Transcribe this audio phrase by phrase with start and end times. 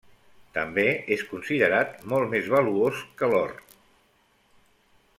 [0.53, 3.55] També és considerat molt més valuós que l'or.